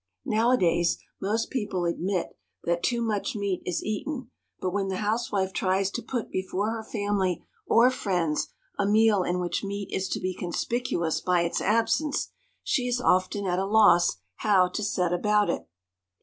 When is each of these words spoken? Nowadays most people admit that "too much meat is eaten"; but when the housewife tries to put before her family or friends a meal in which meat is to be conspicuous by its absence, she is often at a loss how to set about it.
Nowadays 0.25 0.97
most 1.21 1.51
people 1.51 1.85
admit 1.85 2.35
that 2.63 2.81
"too 2.81 3.03
much 3.03 3.35
meat 3.35 3.61
is 3.67 3.83
eaten"; 3.83 4.31
but 4.59 4.71
when 4.71 4.87
the 4.87 4.95
housewife 4.95 5.53
tries 5.53 5.91
to 5.91 6.01
put 6.01 6.31
before 6.31 6.71
her 6.71 6.83
family 6.83 7.45
or 7.67 7.91
friends 7.91 8.47
a 8.79 8.87
meal 8.87 9.21
in 9.21 9.39
which 9.39 9.63
meat 9.63 9.91
is 9.93 10.09
to 10.09 10.19
be 10.19 10.33
conspicuous 10.33 11.21
by 11.21 11.41
its 11.41 11.61
absence, 11.61 12.31
she 12.63 12.87
is 12.87 12.99
often 12.99 13.45
at 13.45 13.59
a 13.59 13.65
loss 13.67 14.17
how 14.37 14.67
to 14.69 14.81
set 14.81 15.13
about 15.13 15.51
it. 15.51 15.67